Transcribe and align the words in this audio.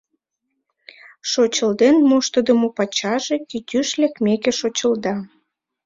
Шочылден 1.29 1.95
моштыдымо 2.09 2.67
пачаже, 2.77 3.35
кӱтӱш 3.49 3.89
лекмеке 4.01 4.51
шочылда. 4.59 5.15